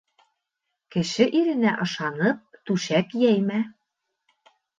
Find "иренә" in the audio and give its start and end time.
1.41-1.73